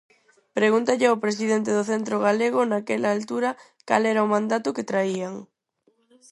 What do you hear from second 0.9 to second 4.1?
ao presidente do Centro Galego naquela altura cal